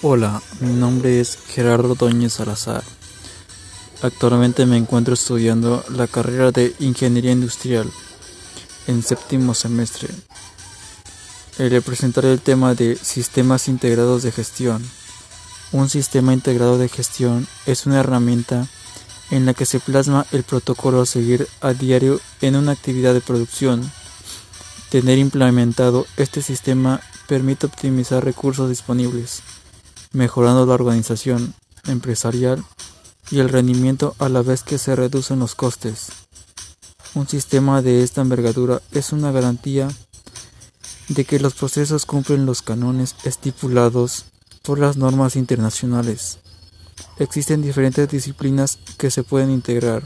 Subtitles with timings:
[0.00, 2.84] Hola, mi nombre es Gerardo Doñez Salazar.
[4.00, 7.84] Actualmente me encuentro estudiando la carrera de Ingeniería Industrial
[8.86, 10.08] en séptimo semestre.
[11.58, 14.88] Le presentaré el tema de sistemas integrados de gestión.
[15.72, 18.68] Un sistema integrado de gestión es una herramienta
[19.32, 23.20] en la que se plasma el protocolo a seguir a diario en una actividad de
[23.20, 23.90] producción.
[24.90, 29.42] Tener implementado este sistema permite optimizar recursos disponibles
[30.12, 31.54] mejorando la organización
[31.86, 32.64] empresarial
[33.30, 36.08] y el rendimiento a la vez que se reducen los costes.
[37.14, 39.88] Un sistema de esta envergadura es una garantía
[41.08, 44.26] de que los procesos cumplen los cánones estipulados
[44.62, 46.38] por las normas internacionales.
[47.18, 50.02] Existen diferentes disciplinas que se pueden integrar.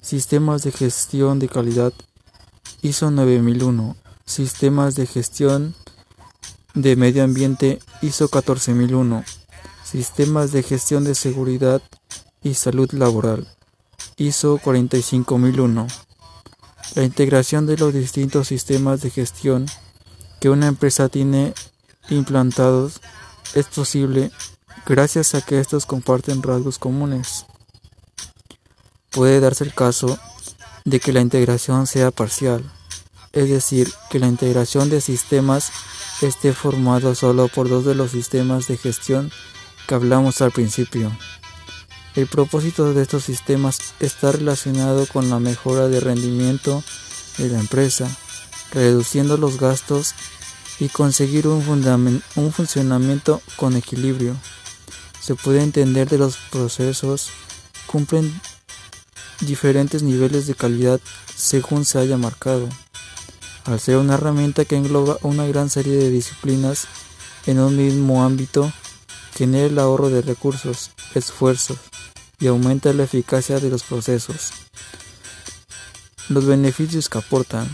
[0.00, 1.92] Sistemas de gestión de calidad
[2.82, 5.74] ISO 9001, sistemas de gestión
[6.74, 9.24] de Medio Ambiente ISO 14001,
[9.84, 11.80] Sistemas de Gestión de Seguridad
[12.42, 13.46] y Salud Laboral
[14.16, 15.86] ISO 45001.
[16.94, 19.66] La integración de los distintos sistemas de gestión
[20.40, 21.54] que una empresa tiene
[22.10, 23.00] implantados
[23.54, 24.30] es posible
[24.86, 27.46] gracias a que estos comparten rasgos comunes.
[29.10, 30.18] Puede darse el caso
[30.84, 32.70] de que la integración sea parcial,
[33.32, 35.72] es decir, que la integración de sistemas
[36.26, 39.30] esté formado solo por dos de los sistemas de gestión
[39.86, 41.10] que hablamos al principio.
[42.14, 46.82] El propósito de estos sistemas está relacionado con la mejora de rendimiento
[47.38, 48.08] de la empresa,
[48.72, 50.14] reduciendo los gastos
[50.78, 54.36] y conseguir un, un funcionamiento con equilibrio.
[55.20, 57.30] Se puede entender de los procesos
[57.86, 58.40] cumplen
[59.40, 61.00] diferentes niveles de calidad
[61.34, 62.68] según se haya marcado
[63.64, 66.86] al ser una herramienta que engloba una gran serie de disciplinas
[67.46, 68.72] en un mismo ámbito,
[69.34, 71.78] genera el ahorro de recursos, esfuerzos
[72.38, 74.52] y aumenta la eficacia de los procesos.
[76.28, 77.68] Los beneficios que aportan.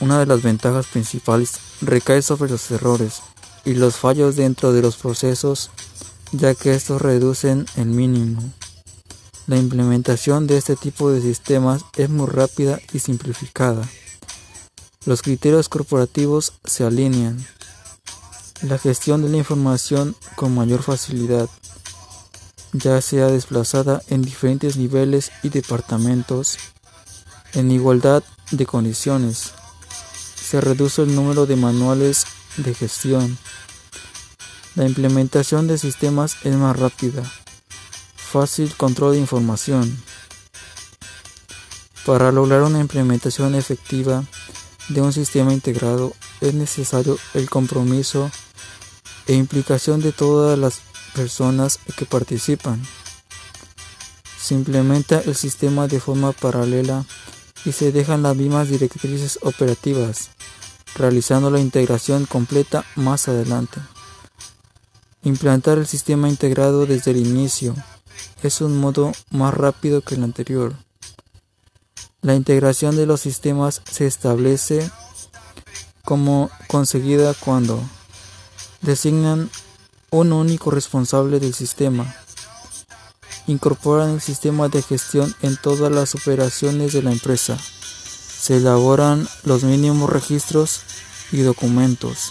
[0.00, 3.22] Una de las ventajas principales recae sobre los errores
[3.64, 5.70] y los fallos dentro de los procesos,
[6.32, 8.52] ya que estos reducen el mínimo.
[9.46, 13.88] La implementación de este tipo de sistemas es muy rápida y simplificada.
[15.04, 17.46] Los criterios corporativos se alinean.
[18.62, 21.48] La gestión de la información con mayor facilidad,
[22.72, 26.58] ya sea desplazada en diferentes niveles y departamentos,
[27.52, 29.52] en igualdad de condiciones.
[30.34, 33.38] Se reduce el número de manuales de gestión.
[34.74, 37.22] La implementación de sistemas es más rápida
[38.38, 39.96] Fácil control de información.
[42.04, 44.24] Para lograr una implementación efectiva
[44.90, 48.30] de un sistema integrado es necesario el compromiso
[49.26, 50.82] e implicación de todas las
[51.14, 52.82] personas que participan.
[54.38, 57.06] Se implementa el sistema de forma paralela
[57.64, 60.28] y se dejan las mismas directrices operativas,
[60.94, 63.80] realizando la integración completa más adelante.
[65.22, 67.74] Implantar el sistema integrado desde el inicio
[68.42, 70.74] es un modo más rápido que el anterior.
[72.22, 74.90] La integración de los sistemas se establece
[76.04, 77.82] como conseguida cuando
[78.80, 79.50] designan
[80.10, 82.14] un único responsable del sistema,
[83.46, 89.64] incorporan el sistema de gestión en todas las operaciones de la empresa, se elaboran los
[89.64, 90.82] mínimos registros
[91.32, 92.30] y documentos.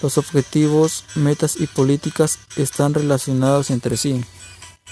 [0.00, 4.24] Los objetivos, metas y políticas están relacionados entre sí.